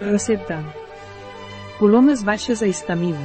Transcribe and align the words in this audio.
Recepta. 0.00 0.58
Colomes 1.78 2.24
baixes 2.24 2.62
a 2.62 2.66
histamina. 2.66 3.20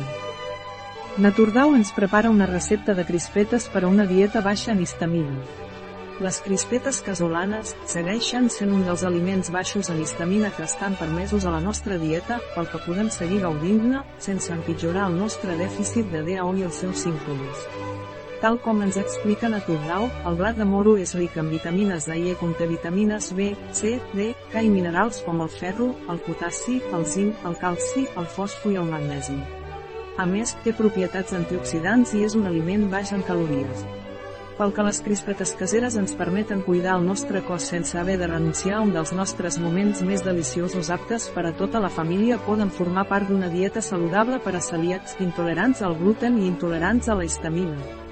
Naturdau 1.18 1.74
ens 1.76 1.90
prepara 1.92 2.30
una 2.30 2.46
recepta 2.46 2.94
de 2.94 3.06
crispetes 3.08 3.66
per 3.74 3.84
a 3.84 3.88
una 3.90 4.06
dieta 4.06 4.42
baixa 4.46 4.72
en 4.72 4.84
histamina. 4.84 5.34
Les 6.22 6.38
crispetes 6.46 7.02
casolanes 7.02 7.74
segueixen 7.90 8.52
sent 8.54 8.70
un 8.76 8.86
dels 8.86 9.04
aliments 9.08 9.50
baixos 9.50 9.90
en 9.90 10.02
histamina 10.04 10.52
que 10.56 10.68
estan 10.68 10.96
permesos 11.00 11.46
a 11.46 11.56
la 11.56 11.62
nostra 11.64 11.98
dieta, 11.98 12.38
pel 12.54 12.70
que 12.70 12.84
podem 12.86 13.10
seguir 13.10 13.42
gaudint-ne, 13.48 14.04
sense 14.20 14.54
empitjorar 14.54 15.10
el 15.10 15.18
nostre 15.18 15.58
dèficit 15.58 16.12
de 16.14 16.22
DAO 16.28 16.54
i 16.54 16.68
els 16.70 16.84
seus 16.86 17.02
símptomes. 17.08 18.19
Tal 18.40 18.56
com 18.64 18.78
ens 18.80 18.96
explica 18.96 19.50
Naturdau, 19.52 20.06
el 20.30 20.38
blat 20.40 20.56
de 20.56 20.64
moro 20.64 20.94
és 20.96 21.12
ric 21.18 21.34
en 21.42 21.50
vitamines 21.52 22.06
A 22.08 22.16
i 22.16 22.30
E 22.32 22.38
conté 22.40 22.70
vitamines 22.70 23.34
B, 23.36 23.50
C, 23.76 23.98
D, 24.16 24.30
K 24.54 24.64
i 24.64 24.70
minerals 24.72 25.20
com 25.26 25.44
el 25.44 25.52
ferro, 25.52 25.90
el 26.08 26.22
potassi, 26.24 26.78
el 26.96 27.04
zinc, 27.04 27.44
el 27.50 27.60
calci, 27.60 28.06
el 28.16 28.30
fòsfor 28.38 28.72
i 28.72 28.80
el 28.80 28.88
magnesi. 28.88 29.36
A 30.16 30.26
més, 30.28 30.56
té 30.64 30.72
propietats 30.72 31.36
antioxidants 31.36 32.16
i 32.16 32.24
és 32.24 32.40
un 32.40 32.48
aliment 32.48 32.88
baix 32.92 33.12
en 33.12 33.28
calories. 33.28 33.84
Pel 34.56 34.74
que 34.76 34.88
les 34.88 35.04
crispetes 35.04 35.52
caseres 35.60 36.00
ens 36.00 36.16
permeten 36.20 36.64
cuidar 36.64 36.96
el 36.96 37.06
nostre 37.08 37.44
cos 37.44 37.68
sense 37.74 38.00
haver 38.00 38.18
de 38.20 38.28
renunciar 38.28 38.80
a 38.80 38.82
un 38.88 38.96
dels 38.96 39.12
nostres 39.16 39.60
moments 39.60 40.00
més 40.04 40.24
deliciosos 40.24 40.92
aptes 40.96 41.28
per 41.36 41.46
a 41.48 41.56
tota 41.60 41.80
la 41.84 41.92
família 41.92 42.40
poden 42.48 42.72
formar 42.72 43.08
part 43.12 43.28
d'una 43.28 43.52
dieta 43.52 43.84
saludable 43.84 44.40
per 44.44 44.56
a 44.56 44.64
celíacs 44.64 45.16
intolerants 45.24 45.84
al 45.84 46.00
gluten 46.00 46.40
i 46.40 46.48
intolerants 46.48 47.08
a 47.08 47.16
la 47.20 47.28
histamina. 47.28 48.08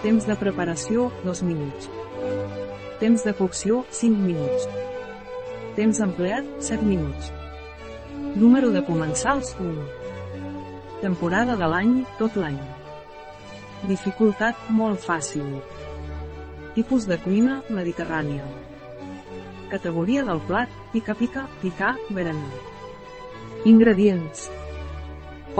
Temps 0.00 0.24
de 0.24 0.32
preparació, 0.32 1.10
2 1.26 1.42
minuts. 1.44 1.90
Temps 3.02 3.20
de 3.26 3.34
cocció, 3.36 3.82
5 3.92 4.16
minuts. 4.16 4.64
Temps 5.76 6.00
empleat, 6.00 6.48
7 6.64 6.86
minuts. 6.88 7.28
Número 8.32 8.70
de 8.72 8.80
comensals, 8.86 9.52
1. 9.60 9.84
Temporada 11.02 11.58
de 11.60 11.68
l'any, 11.68 11.92
tot 12.16 12.40
l'any. 12.40 12.56
Dificultat, 13.92 14.56
molt 14.72 15.04
fàcil. 15.04 15.60
Tipus 16.72 17.04
de 17.04 17.20
cuina, 17.20 17.60
mediterrània. 17.68 18.48
Categoria 19.68 20.24
del 20.24 20.40
plat, 20.48 20.72
pica-pica, 20.96 21.44
picar, 21.60 21.98
berenar. 22.08 22.66
Ingredients. 23.68 24.48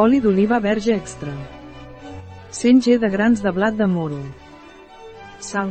Oli 0.01 0.25
d'oliva 0.25 0.65
verge 0.65 0.97
extra. 0.97 1.60
100 2.53 2.81
g 2.83 2.99
de 2.99 3.09
grans 3.09 3.41
de 3.43 3.51
blat 3.55 3.77
de 3.79 3.87
moro. 3.87 4.19
Sal. 5.39 5.71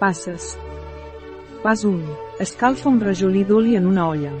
Passes. 0.00 0.58
Pas 1.62 1.84
1. 1.84 2.00
Escalfa 2.42 2.88
un 2.90 2.98
rajolí 3.00 3.44
d'oli 3.46 3.76
en 3.78 3.86
una 3.86 4.08
olla. 4.08 4.32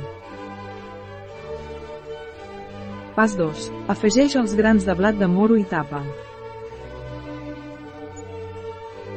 Pas 3.14 3.36
2. 3.38 3.70
Afegeix 3.94 4.34
els 4.42 4.56
grans 4.58 4.82
de 4.82 4.98
blat 4.98 5.14
de 5.14 5.30
moro 5.30 5.54
i 5.54 5.62
tapa. 5.62 6.02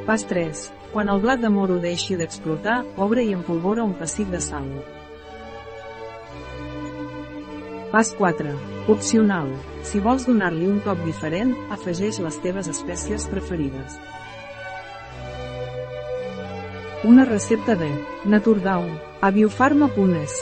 Pas 0.06 0.22
3. 0.22 0.62
Quan 0.94 1.10
el 1.10 1.18
blat 1.26 1.42
de 1.42 1.50
moro 1.50 1.80
deixi 1.82 2.14
d'explotar, 2.14 2.84
obre 2.96 3.26
i 3.26 3.34
empolvora 3.34 3.82
un 3.82 3.98
pessic 3.98 4.30
de 4.30 4.38
sal. 4.40 4.70
Pas 7.90 8.14
4. 8.18 8.50
Opcional. 8.92 9.48
Si 9.80 9.96
vols 10.04 10.26
donar-li 10.28 10.66
un 10.68 10.82
toc 10.84 11.00
diferent, 11.06 11.54
afegeix 11.72 12.18
les 12.20 12.36
teves 12.44 12.68
espècies 12.68 13.24
preferides. 13.32 13.96
Una 17.08 17.24
recepta 17.24 17.78
de 17.80 17.88
Naturdau, 18.28 18.84
a 19.24 19.30
biofarma.es. 19.32 20.36